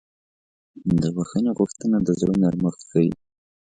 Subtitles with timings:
[1.01, 3.09] د بښنې غوښتنه د زړه نرمښت ښیي.